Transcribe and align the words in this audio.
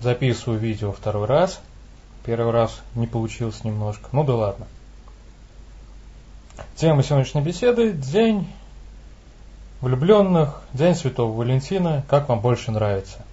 записываю 0.00 0.58
видео 0.58 0.92
второй 0.92 1.26
раз. 1.26 1.60
Первый 2.24 2.52
раз 2.52 2.80
не 2.94 3.06
получилось 3.06 3.64
немножко. 3.64 4.08
Ну 4.12 4.24
да 4.24 4.34
ладно. 4.34 4.66
Тема 6.76 7.02
сегодняшней 7.02 7.40
беседы– 7.40 7.92
День 7.92 8.46
влюбленных, 9.80 10.62
День 10.72 10.94
Святого 10.94 11.36
Валентина. 11.36 12.04
Как 12.08 12.28
вам 12.28 12.40
больше 12.40 12.70
нравится? 12.70 13.24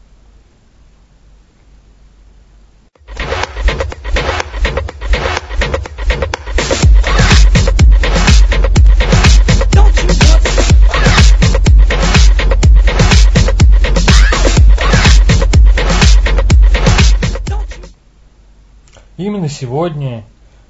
Именно 19.17 19.49
сегодня 19.49 20.23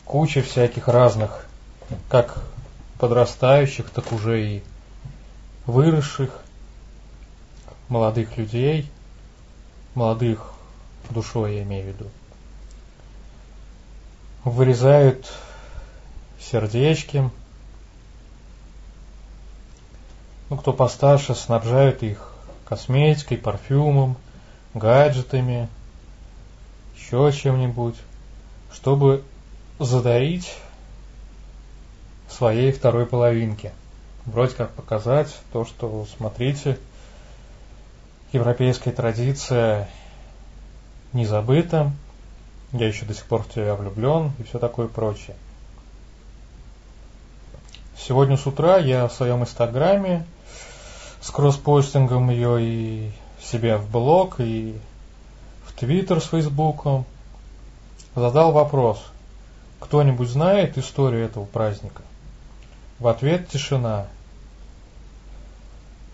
куча 0.06 0.42
всяких 0.42 0.88
разных, 0.88 1.46
как 2.08 2.42
подрастающих, 2.98 3.90
так 3.90 4.14
уже 4.14 4.42
и 4.42 4.64
выросших, 5.66 6.32
молодых 7.90 8.38
людей, 8.38 8.90
молодых 9.96 10.54
душой 11.10 11.56
я 11.56 11.64
имею 11.64 11.84
в 11.84 11.88
виду, 11.88 12.06
вырезают 14.46 15.30
сердечки, 16.40 17.30
ну, 20.50 20.56
кто 20.56 20.72
постарше, 20.72 21.36
снабжают 21.36 22.02
их 22.02 22.34
косметикой, 22.64 23.38
парфюмом, 23.38 24.16
гаджетами, 24.74 25.68
еще 26.96 27.30
чем-нибудь 27.34 27.96
чтобы 28.72 29.24
задарить 29.80 30.56
своей 32.30 32.72
второй 32.72 33.06
половинке. 33.06 33.72
Вроде 34.26 34.56
как 34.56 34.72
показать 34.72 35.36
то, 35.54 35.66
что, 35.66 36.06
смотрите, 36.18 36.78
европейская 38.34 38.92
традиция 38.92 39.90
не 41.14 41.26
забыта, 41.26 41.92
я 42.74 42.88
еще 42.88 43.06
до 43.06 43.14
сих 43.14 43.26
пор 43.26 43.44
в 43.44 43.50
тебя 43.50 43.76
влюблен 43.76 44.34
и 44.40 44.44
все 44.44 44.60
такое 44.60 44.88
прочее. 44.88 45.36
Сегодня 47.98 48.38
с 48.38 48.46
утра 48.46 48.78
я 48.78 49.08
в 49.08 49.14
своем 49.14 49.42
инстаграме 49.42 50.26
с 51.22 51.32
кросспостингом 51.32 52.30
ее 52.30 52.62
и 52.62 53.12
себе 53.42 53.78
в 53.78 53.90
блог, 53.90 54.40
и 54.40 54.76
в 55.66 55.74
твиттер 55.74 56.22
с 56.22 56.26
фейсбуком 56.26 57.06
задал 58.22 58.52
вопрос, 58.52 59.04
кто-нибудь 59.80 60.30
знает 60.30 60.78
историю 60.78 61.26
этого 61.26 61.46
праздника? 61.46 62.02
В 63.00 63.08
ответ 63.08 63.48
тишина. 63.50 64.08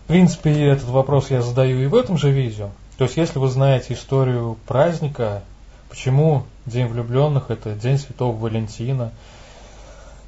В 0.04 0.08
принципе, 0.08 0.66
этот 0.66 0.88
вопрос 0.88 1.30
я 1.30 1.40
задаю 1.40 1.78
и 1.80 1.86
в 1.86 1.94
этом 1.94 2.18
же 2.18 2.30
видео. 2.30 2.70
То 2.98 3.04
есть, 3.04 3.16
если 3.16 3.38
вы 3.38 3.48
знаете 3.48 3.94
историю 3.94 4.58
праздника, 4.66 5.42
почему 5.88 6.44
День 6.66 6.86
влюбленных– 6.86 7.44
это 7.50 7.74
День 7.74 7.98
Святого 7.98 8.36
Валентина, 8.36 9.12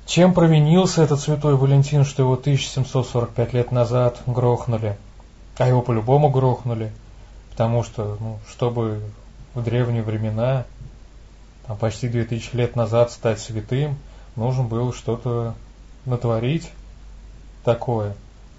чем 0.06 0.34
провинился 0.34 1.02
этот 1.02 1.20
Святой 1.20 1.56
Валентин, 1.56 2.05
что 2.05 2.22
его 2.22 2.34
1745 2.34 3.52
лет 3.52 3.72
назад 3.72 4.22
грохнули, 4.27 4.96
а 5.58 5.68
его 5.68 5.83
по-любому 5.83 6.30
грохнули, 6.30 6.92
потому 7.50 7.83
что, 7.83 8.16
ну, 8.20 8.38
чтобы 8.48 9.02
в 9.55 9.62
древние 9.62 10.02
времена 10.02 10.64
а 11.66 11.74
почти 11.74 12.08
2000 12.08 12.54
лет 12.54 12.77
назад 12.77 13.10
стать 13.10 13.40
святым, 13.40 13.98
нужно 14.36 14.62
было 14.62 14.92
что-то 14.92 15.54
натворить 16.04 16.70
такое, 17.64 18.14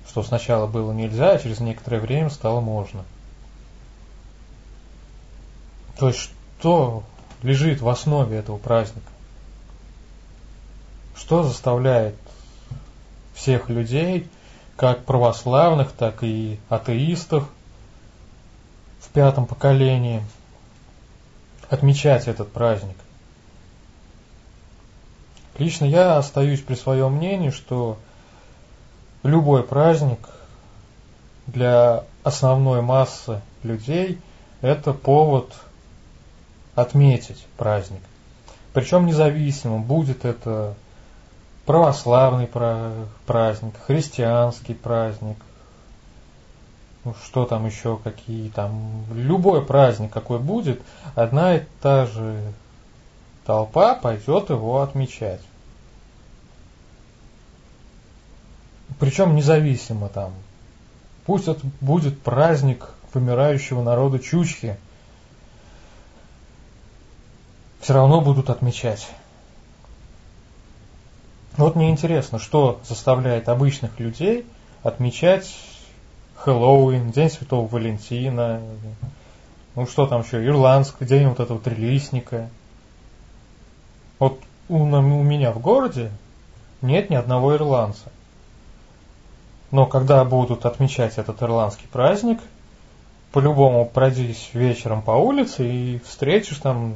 что 0.08 0.24
сначала 0.24 0.68
было 0.68 0.92
нельзя, 0.92 1.32
а 1.32 1.40
через 1.40 1.60
некоторое 1.60 2.00
время 2.00 2.30
стало 2.30 2.60
можно. 2.60 3.06
То 5.98 6.10
есть 6.10 6.32
что 6.60 7.04
лежит 7.44 7.82
в 7.82 7.88
основе 7.88 8.38
этого 8.38 8.58
праздника? 8.58 9.08
Что 11.16 11.44
заставляет 11.44 12.16
всех 13.34 13.70
людей, 13.70 14.28
как 14.76 15.06
православных, 15.06 15.92
так 15.92 16.24
и 16.24 16.60
атеистов 16.70 17.48
в 19.00 19.10
пятом 19.10 19.46
поколении– 19.46 20.24
отмечать 21.70 22.28
этот 22.28 22.52
праздник. 22.52 22.96
Лично 25.58 25.86
я 25.86 26.18
остаюсь 26.18 26.62
при 26.62 26.76
своем 26.76 27.14
мнении, 27.14 27.50
что 27.50 27.98
любой 29.24 29.64
праздник 29.64 30.20
для 31.48 32.04
основной 32.24 32.82
массы 32.82 33.42
людей 33.64 34.20
это 34.62 34.94
повод 34.94 35.54
отметить 36.76 37.46
праздник. 37.58 38.02
Причем 38.74 39.08
независимо, 39.08 39.80
будет 39.80 40.26
это 40.26 40.76
православный 41.66 42.48
праздник, 43.26 43.74
христианский 43.88 44.76
праздник, 44.76 45.38
ну, 47.08 47.16
что 47.24 47.46
там 47.46 47.66
еще, 47.66 47.98
какие 48.04 48.50
там, 48.50 49.06
любой 49.14 49.66
праздник 49.66 50.12
какой 50.12 50.40
будет, 50.40 50.82
одна 51.16 51.56
и 51.56 51.64
та 51.82 52.06
же 52.06 52.52
толпа 53.46 53.96
пойдет 53.96 54.50
его 54.50 54.82
отмечать. 54.82 55.40
Причем 59.00 59.36
независимо 59.36 60.10
там. 60.10 60.34
Пусть 61.26 61.48
это 61.48 61.62
будет 61.80 62.22
праздник 62.22 62.90
вымирающего 63.14 63.82
народа 63.82 64.20
Чучхи. 64.20 64.76
Все 67.80 67.94
равно 67.94 68.20
будут 68.20 68.50
отмечать. 68.50 69.08
Вот 71.56 71.76
мне 71.76 71.90
интересно, 71.90 72.38
что 72.38 72.82
заставляет 72.84 73.48
обычных 73.48 73.98
людей 73.98 74.46
отмечать 74.84 75.56
Хэллоуин, 76.38 77.12
День 77.12 77.30
Святого 77.30 77.68
Валентина, 77.68 78.62
ну 79.76 79.86
что 79.86 80.08
там 80.08 80.22
еще, 80.22 80.44
Ирландский 80.46 81.06
день 81.06 81.28
вот 81.28 81.40
этого 81.40 81.60
трилистника. 81.60 82.50
Вот 84.20 84.40
у, 84.70 84.78
у 84.78 85.24
меня 85.24 85.52
в 85.52 85.60
городе 85.60 86.12
нет 86.82 87.10
ни 87.10 87.16
одного 87.16 87.56
ирландца. 87.56 88.12
Но 89.72 89.86
когда 89.86 90.24
будут 90.24 90.66
отмечать 90.66 91.18
этот 91.18 91.42
ирландский 91.44 91.88
праздник, 91.88 92.40
по-любому 93.32 93.86
пройдись 93.86 94.50
вечером 94.54 95.02
по 95.02 95.12
улице 95.12 95.70
и 95.70 96.00
встретишь 96.00 96.58
там 96.58 96.96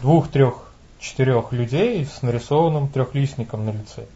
двух, 0.00 0.28
трех, 0.28 0.72
четырех 0.98 1.52
людей 1.52 2.04
с 2.04 2.22
нарисованным 2.22 2.88
трехлистником 2.88 3.64
на 3.64 3.70
лице. 3.70 4.06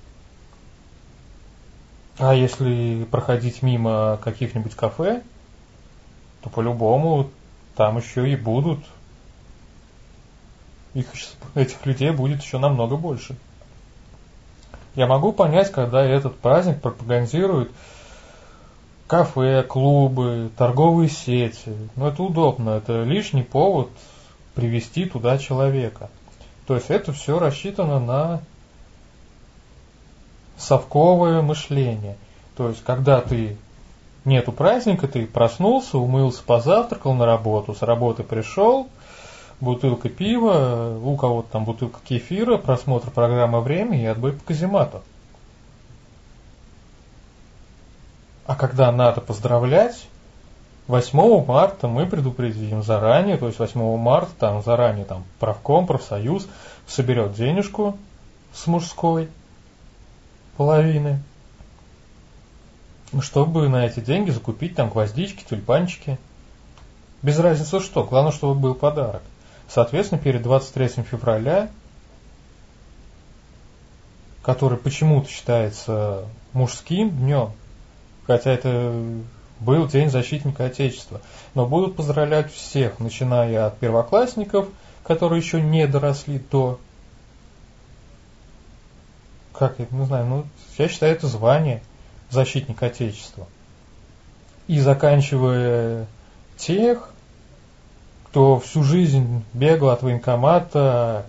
А 2.18 2.34
если 2.34 3.04
проходить 3.10 3.62
мимо 3.62 4.18
каких-нибудь 4.22 4.74
кафе, 4.74 5.22
то 6.40 6.48
по-любому 6.48 7.30
там 7.76 7.98
еще 7.98 8.30
и 8.30 8.36
будут. 8.36 8.80
Их, 10.94 11.06
этих 11.54 11.84
людей 11.84 12.10
будет 12.10 12.42
еще 12.42 12.58
намного 12.58 12.96
больше. 12.96 13.36
Я 14.94 15.06
могу 15.06 15.32
понять, 15.32 15.70
когда 15.70 16.02
этот 16.02 16.38
праздник 16.38 16.80
пропагандируют 16.80 17.70
кафе, 19.06 19.62
клубы, 19.62 20.50
торговые 20.56 21.10
сети. 21.10 21.76
Но 21.96 22.08
это 22.08 22.22
удобно, 22.22 22.70
это 22.70 23.02
лишний 23.02 23.42
повод 23.42 23.90
привести 24.54 25.04
туда 25.04 25.36
человека. 25.36 26.08
То 26.66 26.74
есть 26.76 26.88
это 26.88 27.12
все 27.12 27.38
рассчитано 27.38 28.00
на 28.00 28.40
совковое 30.58 31.42
мышление. 31.42 32.16
То 32.56 32.68
есть, 32.68 32.82
когда 32.84 33.20
ты 33.20 33.56
нету 34.24 34.52
праздника, 34.52 35.08
ты 35.08 35.26
проснулся, 35.26 35.98
умылся, 35.98 36.42
позавтракал 36.42 37.14
на 37.14 37.26
работу, 37.26 37.74
с 37.74 37.82
работы 37.82 38.22
пришел, 38.22 38.88
бутылка 39.60 40.08
пива, 40.08 40.98
у 41.02 41.16
кого-то 41.16 41.48
там 41.52 41.64
бутылка 41.64 42.00
кефира, 42.06 42.56
просмотр 42.56 43.10
программы 43.10 43.60
«Время» 43.60 44.00
и 44.00 44.06
отбой 44.06 44.32
по 44.32 44.44
каземату. 44.44 45.02
А 48.46 48.54
когда 48.54 48.92
надо 48.92 49.20
поздравлять, 49.20 50.06
8 50.86 51.44
марта 51.44 51.88
мы 51.88 52.06
предупредим 52.06 52.82
заранее, 52.82 53.38
то 53.38 53.46
есть 53.46 53.58
8 53.58 53.96
марта 53.96 54.30
там 54.38 54.62
заранее 54.62 55.04
там 55.04 55.24
правком, 55.40 55.86
профсоюз 55.86 56.46
соберет 56.86 57.34
денежку 57.34 57.96
с 58.54 58.68
мужской, 58.68 59.28
половины, 60.56 61.22
чтобы 63.20 63.68
на 63.68 63.86
эти 63.86 64.00
деньги 64.00 64.30
закупить 64.30 64.74
там 64.74 64.90
гвоздички, 64.90 65.44
тюльпанчики. 65.44 66.18
Без 67.22 67.38
разницы 67.38 67.80
что, 67.80 68.04
главное, 68.04 68.32
чтобы 68.32 68.58
был 68.58 68.74
подарок. 68.74 69.22
Соответственно, 69.68 70.20
перед 70.20 70.42
23 70.42 71.02
февраля, 71.02 71.70
который 74.42 74.78
почему-то 74.78 75.28
считается 75.28 76.24
мужским 76.52 77.10
днем, 77.10 77.52
хотя 78.26 78.52
это 78.52 79.02
был 79.60 79.86
День 79.88 80.10
защитника 80.10 80.66
Отечества, 80.66 81.20
но 81.54 81.66
будут 81.66 81.96
поздравлять 81.96 82.52
всех, 82.52 83.00
начиная 83.00 83.66
от 83.66 83.78
первоклассников, 83.78 84.68
которые 85.02 85.40
еще 85.40 85.60
не 85.60 85.86
доросли 85.86 86.38
до 86.38 86.78
как 89.58 89.78
я 89.78 89.86
не 89.90 90.04
знаю, 90.04 90.26
ну, 90.26 90.46
я 90.78 90.88
считаю 90.88 91.12
это 91.14 91.26
звание 91.28 91.82
защитник 92.30 92.82
Отечества. 92.82 93.46
И 94.66 94.80
заканчивая 94.80 96.06
тех, 96.56 97.10
кто 98.26 98.58
всю 98.58 98.82
жизнь 98.82 99.44
бегал 99.52 99.90
от 99.90 100.02
военкомата, 100.02 101.24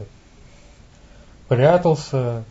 прятался, 1.47 2.43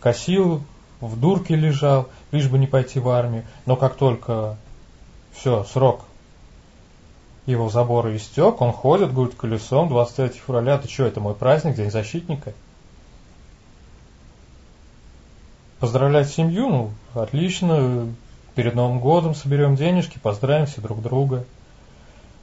косил, 0.00 0.62
в 1.00 1.18
дурке 1.18 1.54
лежал, 1.54 2.08
лишь 2.30 2.48
бы 2.48 2.58
не 2.58 2.66
пойти 2.66 2.98
в 2.98 3.08
армию. 3.08 3.44
Но 3.66 3.76
как 3.76 3.96
только 3.96 4.56
все, 5.32 5.64
срок 5.64 6.04
его 7.46 7.68
забора 7.68 8.16
истек, 8.16 8.60
он 8.60 8.72
ходит, 8.72 9.12
говорит 9.12 9.34
колесом, 9.34 9.88
23 9.88 10.40
февраля, 10.40 10.78
ты 10.78 10.88
что, 10.88 11.04
это 11.04 11.20
мой 11.20 11.34
праздник, 11.34 11.74
День 11.74 11.90
защитника? 11.90 12.54
Поздравлять 15.82 16.30
семью, 16.30 16.68
ну, 16.68 16.90
отлично, 17.20 18.06
перед 18.54 18.76
Новым 18.76 19.00
годом 19.00 19.34
соберем 19.34 19.74
денежки, 19.74 20.16
поздравим 20.16 20.66
все 20.66 20.80
друг 20.80 21.02
друга. 21.02 21.44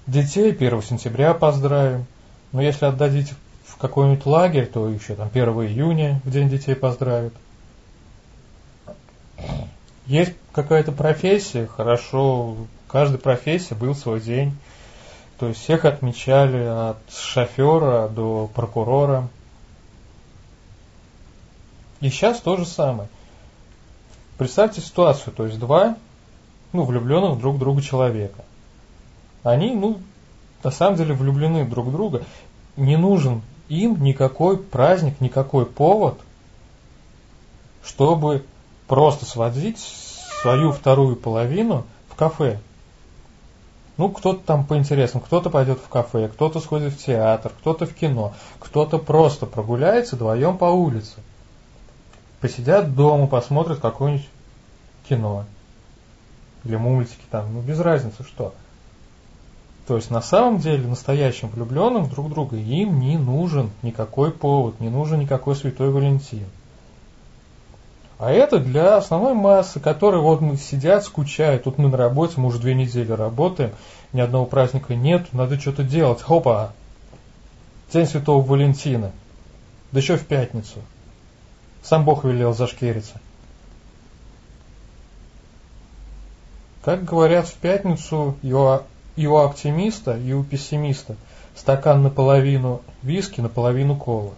Детей 0.07 0.51
1 0.51 0.81
сентября 0.81 1.33
поздравим. 1.33 2.05
Но 2.51 2.61
если 2.61 2.83
отдадите 2.83 3.35
в 3.63 3.77
какой-нибудь 3.77 4.25
лагерь, 4.25 4.65
то 4.65 4.89
еще 4.89 5.15
там 5.15 5.29
1 5.33 5.47
июня 5.67 6.19
в 6.25 6.31
День 6.31 6.49
детей 6.49 6.75
поздравят. 6.75 7.33
Есть 10.05 10.33
какая-то 10.51 10.91
профессия, 10.91 11.65
хорошо, 11.65 12.57
каждой 12.89 13.19
профессии 13.19 13.73
был 13.73 13.95
свой 13.95 14.19
день. 14.19 14.53
То 15.39 15.47
есть 15.47 15.61
всех 15.61 15.85
отмечали 15.85 16.65
от 16.65 16.97
шофера 17.09 18.09
до 18.09 18.49
прокурора. 18.53 19.29
И 22.01 22.09
сейчас 22.09 22.41
то 22.41 22.57
же 22.57 22.65
самое. 22.65 23.07
Представьте 24.39 24.79
ситуацию, 24.79 25.33
то 25.33 25.45
есть 25.45 25.59
два 25.59 25.97
ну, 26.71 26.85
влюбленных 26.85 27.39
друг 27.39 27.57
в 27.57 27.59
друга 27.59 27.81
человека. 27.81 28.45
Они, 29.43 29.75
ну, 29.75 29.99
на 30.63 30.71
самом 30.71 30.95
деле 30.95 31.13
влюблены 31.13 31.65
друг 31.65 31.87
в 31.87 31.91
друга. 31.91 32.23
Не 32.77 32.95
нужен 32.95 33.41
им 33.67 34.01
никакой 34.01 34.55
праздник, 34.57 35.19
никакой 35.19 35.65
повод, 35.65 36.17
чтобы 37.83 38.45
просто 38.87 39.25
сводить 39.25 39.79
свою 40.41 40.71
вторую 40.71 41.17
половину 41.17 41.85
в 42.07 42.15
кафе. 42.15 42.61
Ну, 43.97 44.07
кто-то 44.07 44.39
там 44.39 44.65
по 44.65 44.77
интересам, 44.77 45.19
кто-то 45.19 45.49
пойдет 45.49 45.79
в 45.79 45.89
кафе, 45.89 46.29
кто-то 46.29 46.61
сходит 46.61 46.93
в 46.93 47.05
театр, 47.05 47.51
кто-то 47.59 47.85
в 47.85 47.93
кино, 47.93 48.31
кто-то 48.59 48.99
просто 48.99 49.45
прогуляется 49.45 50.15
вдвоем 50.15 50.57
по 50.57 50.63
улице 50.63 51.17
посидят 52.41 52.95
дома, 52.95 53.27
посмотрят 53.27 53.79
какое-нибудь 53.79 54.27
кино 55.07 55.45
или 56.63 56.75
мультики 56.75 57.23
там, 57.29 57.53
ну 57.53 57.61
без 57.61 57.79
разницы 57.79 58.23
что. 58.23 58.53
То 59.87 59.95
есть 59.95 60.11
на 60.11 60.21
самом 60.21 60.59
деле 60.59 60.87
настоящим 60.87 61.49
влюбленным 61.49 62.09
друг 62.09 62.29
друга 62.29 62.57
им 62.57 62.99
не 62.99 63.17
нужен 63.17 63.71
никакой 63.81 64.31
повод, 64.31 64.79
не 64.79 64.89
нужен 64.89 65.19
никакой 65.19 65.55
святой 65.55 65.89
Валентин. 65.89 66.45
А 68.19 68.31
это 68.31 68.59
для 68.59 68.97
основной 68.97 69.33
массы, 69.33 69.79
которые 69.79 70.21
вот 70.21 70.41
мы 70.41 70.57
сидят, 70.57 71.05
скучают. 71.05 71.63
Тут 71.63 71.77
мы 71.77 71.89
на 71.89 71.95
работе, 71.95 72.33
мы 72.35 72.47
уже 72.47 72.59
две 72.59 72.75
недели 72.75 73.11
работаем, 73.13 73.71
ни 74.11 74.19
одного 74.19 74.45
праздника 74.45 74.93
нет, 74.93 75.31
надо 75.31 75.59
что-то 75.59 75.83
делать. 75.83 76.21
Хопа! 76.21 76.73
День 77.93 78.05
Святого 78.05 78.45
Валентина. 78.45 79.11
Да 79.91 79.99
еще 79.99 80.17
в 80.17 80.25
пятницу. 80.27 80.79
Сам 81.83 82.05
Бог 82.05 82.23
велел 82.23 82.53
зашкериться. 82.53 83.19
Как 86.83 87.03
говорят 87.03 87.47
в 87.47 87.55
пятницу 87.55 88.35
и 88.41 88.53
у, 88.53 89.35
оптимиста, 89.37 90.17
и 90.17 90.33
у 90.33 90.43
пессимиста, 90.43 91.15
стакан 91.55 92.03
наполовину 92.03 92.81
виски, 93.03 93.41
наполовину 93.41 93.95
кола. 93.95 94.33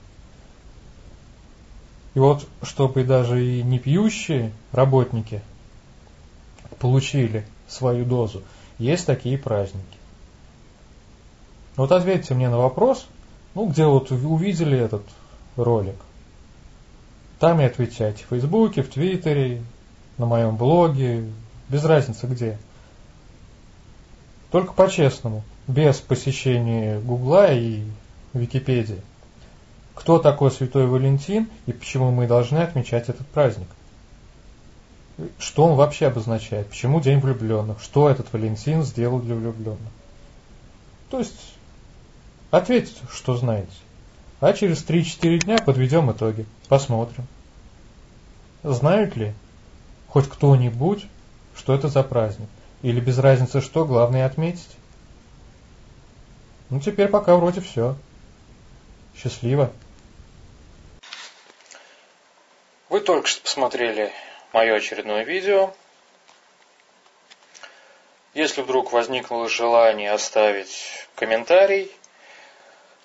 И 2.14 2.20
вот, 2.20 2.48
чтобы 2.64 3.04
даже 3.04 3.46
и 3.46 3.64
не 3.64 3.80
пьющие 3.80 4.52
работники 4.72 5.42
получили 6.80 7.46
свою 7.68 8.06
дозу, 8.06 8.42
есть 8.80 9.06
такие 9.06 9.38
праздники. 9.38 9.98
Вот 11.78 11.92
ответьте 11.92 12.34
мне 12.34 12.50
на 12.50 12.58
вопрос, 12.58 13.08
ну, 13.54 13.68
где 13.68 13.86
вот 13.86 14.12
увидели 14.12 14.78
этот 14.78 15.04
ролик. 15.56 15.96
Там 17.42 17.60
и 17.60 17.64
отвечайте. 17.64 18.24
В 18.24 18.28
Фейсбуке, 18.28 18.84
в 18.84 18.90
Твиттере, 18.90 19.64
на 20.20 20.28
моем 20.28 20.58
блоге, 20.58 21.26
без 21.70 21.84
разницы 21.84 22.28
где. 22.28 22.60
Только 24.52 24.74
по-честному, 24.74 25.42
без 25.68 25.98
посещения 26.02 27.00
Гугла 27.00 27.52
и 27.52 27.82
Википедии. 28.34 29.02
Кто 29.96 30.20
такой 30.20 30.52
Святой 30.52 30.86
Валентин 30.86 31.50
и 31.66 31.72
почему 31.72 32.12
мы 32.12 32.28
должны 32.28 32.60
отмечать 32.60 33.10
этот 33.10 33.26
праздник? 33.26 33.70
Что 35.40 35.66
он 35.66 35.76
вообще 35.76 36.08
обозначает? 36.08 36.68
Почему 36.68 37.02
День 37.02 37.18
влюбленных? 37.18 37.82
Что 37.82 38.08
этот 38.08 38.32
Валентин 38.34 38.84
сделал 38.84 39.20
для 39.20 39.34
влюбленных? 39.34 39.80
То 41.10 41.18
есть, 41.18 41.56
ответьте, 42.52 43.02
что 43.12 43.36
знаете. 43.36 43.72
А 44.42 44.54
через 44.54 44.86
3-4 44.86 45.40
дня 45.40 45.58
подведем 45.58 46.12
итоги. 46.12 46.46
Посмотрим. 46.72 47.28
Знают 48.64 49.18
ли 49.18 49.34
хоть 50.08 50.30
кто-нибудь, 50.30 51.06
что 51.54 51.76
это 51.76 51.90
за 51.90 52.02
праздник? 52.02 52.48
Или 52.82 53.02
без 53.02 53.18
разницы 53.18 53.60
что, 53.60 53.84
главное 53.84 54.26
отметить? 54.26 54.70
Ну, 56.70 56.80
теперь 56.80 57.10
пока 57.10 57.36
вроде 57.36 57.60
все. 57.60 57.98
Счастливо. 59.18 59.70
Вы 62.88 63.02
только 63.02 63.28
что 63.28 63.42
посмотрели 63.42 64.14
мое 64.54 64.76
очередное 64.76 65.26
видео. 65.26 65.74
Если 68.34 68.62
вдруг 68.62 68.94
возникло 68.94 69.50
желание 69.50 70.14
оставить 70.14 71.06
комментарий, 71.16 71.92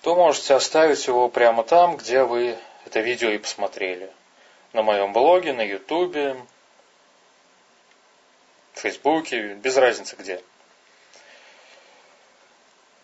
то 0.03 0.15
можете 0.15 0.55
оставить 0.55 1.05
его 1.09 1.29
прямо 1.29 1.65
там, 1.65 1.97
где 1.97 2.23
вы 2.23 2.57
это 2.87 3.01
видео 3.01 3.31
и 3.31 3.39
посмотрели. 3.39 4.11
На 4.73 4.83
моем 4.83 5.13
блоге, 5.13 5.53
на 5.53 5.63
ютубе, 5.63 6.37
в 8.73 8.79
фейсбуке, 8.79 9.55
без 9.55 9.77
разницы 9.77 10.15
где. 10.17 10.43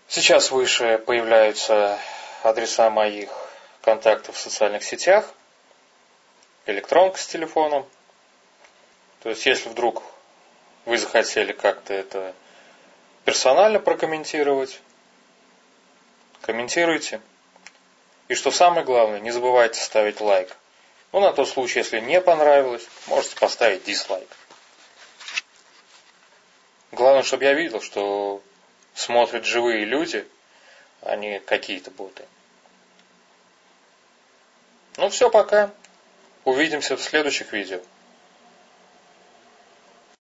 Сейчас 0.06 0.50
выше 0.50 0.98
появляются 0.98 1.98
адреса 2.42 2.90
моих 2.90 3.30
контактов 3.80 4.36
в 4.36 4.38
социальных 4.38 4.84
сетях, 4.84 5.32
электронка 6.66 7.18
с 7.18 7.26
телефоном. 7.26 7.86
То 9.22 9.30
есть, 9.30 9.46
если 9.46 9.68
вдруг 9.68 10.02
вы 10.84 10.98
захотели 10.98 11.52
как-то 11.52 11.92
это 11.92 12.34
персонально 13.24 13.80
прокомментировать, 13.80 14.80
комментируйте. 16.42 17.20
И 18.28 18.34
что 18.34 18.50
самое 18.50 18.84
главное, 18.84 19.20
не 19.20 19.30
забывайте 19.30 19.80
ставить 19.80 20.20
лайк. 20.20 20.56
Ну, 21.12 21.20
на 21.20 21.32
тот 21.32 21.48
случай, 21.48 21.80
если 21.80 22.00
не 22.00 22.20
понравилось, 22.20 22.86
можете 23.06 23.36
поставить 23.36 23.84
дизлайк. 23.84 24.28
Главное, 26.92 27.22
чтобы 27.22 27.44
я 27.44 27.54
видел, 27.54 27.80
что 27.80 28.42
смотрят 28.94 29.44
живые 29.44 29.84
люди, 29.84 30.26
а 31.02 31.16
не 31.16 31.40
какие-то 31.40 31.90
боты. 31.90 32.24
Ну 34.96 35.08
все, 35.08 35.30
пока. 35.30 35.70
Увидимся 36.44 36.96
в 36.96 37.02
следующих 37.02 37.52
видео. 37.52 37.80